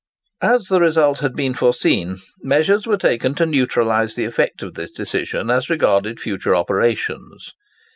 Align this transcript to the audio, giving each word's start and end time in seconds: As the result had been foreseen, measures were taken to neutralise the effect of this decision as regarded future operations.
As 0.41 0.63
the 0.65 0.79
result 0.79 1.19
had 1.19 1.35
been 1.35 1.53
foreseen, 1.53 2.17
measures 2.41 2.87
were 2.87 2.97
taken 2.97 3.35
to 3.35 3.45
neutralise 3.45 4.15
the 4.15 4.25
effect 4.25 4.63
of 4.63 4.73
this 4.73 4.89
decision 4.89 5.51
as 5.51 5.69
regarded 5.69 6.19
future 6.19 6.55
operations. 6.55 7.53